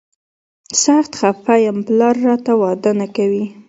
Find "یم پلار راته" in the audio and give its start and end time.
1.65-2.53